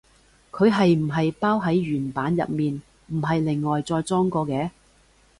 [0.49, 4.71] 佢係唔係包喺原版入面，唔係另外再裝過嘅？